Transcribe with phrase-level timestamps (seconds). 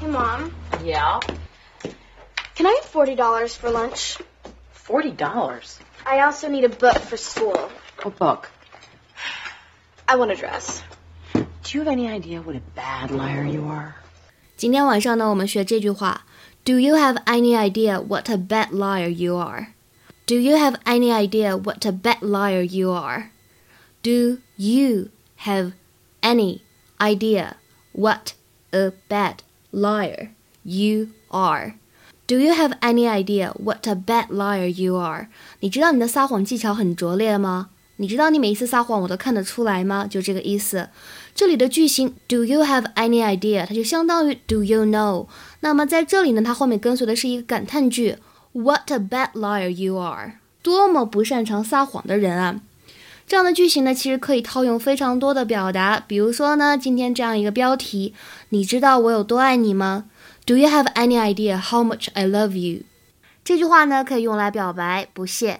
[0.00, 0.52] Hey, Mom.
[0.84, 1.20] Yeah?
[2.54, 4.18] Can I have $40 for lunch?
[4.74, 5.78] $40?
[6.04, 7.70] I also need a book for school.
[8.02, 8.50] What book?
[10.08, 10.82] I want a dress.
[11.34, 13.94] Do you have any idea what a bad liar you are?
[14.56, 16.26] 今天晚上呢，我们学这句话。
[16.64, 19.68] Do you have any idea what a bad liar you are?
[20.26, 23.30] Do you have any idea what a bad liar you are?
[24.02, 25.08] Do you
[25.38, 25.72] have
[26.20, 26.60] any
[27.00, 27.54] idea
[27.92, 28.34] what
[28.72, 29.42] a bad
[29.77, 30.29] liar
[30.63, 31.75] you are?
[32.25, 35.27] Do you have any idea what a bad liar you are?
[35.59, 37.69] 你知道你的撒谎技巧很拙劣吗？
[37.97, 40.05] 你知道你每一次撒谎我都看得出来吗？
[40.09, 40.89] 就这个意思。
[41.33, 43.65] 这里的句型 Do you have any idea？
[43.65, 45.27] 它就相当于 Do you know？
[45.61, 48.17] 那么在这里呢，它后面跟随的是一个感叹句
[48.53, 50.39] What a bad liar you are！
[50.61, 52.61] 多么不擅长撒谎的人啊！
[53.27, 56.01] 这样的句型呢，其实可以套用非常多的表达。
[56.07, 58.13] 比如说呢，今天这样一个标题，
[58.49, 60.05] 你知道我有多爱你吗
[60.45, 62.83] ？Do you have any idea how much I love you？
[63.43, 65.59] 这句话呢，可以用来表白不屑。